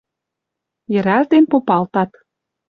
[0.93, 2.11] Йӹрӓлтен попалтат